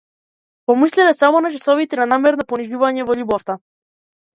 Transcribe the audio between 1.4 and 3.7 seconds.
на часовите на намерно понижување во љубовта!